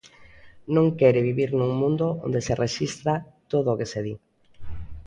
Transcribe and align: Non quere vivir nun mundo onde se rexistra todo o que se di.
Non 0.75 0.87
quere 0.99 1.25
vivir 1.29 1.49
nun 1.55 1.71
mundo 1.81 2.07
onde 2.25 2.39
se 2.45 2.53
rexistra 2.63 3.13
todo 3.51 3.67
o 3.71 3.77
que 3.79 3.87
se 3.91 3.99
di. 4.07 4.13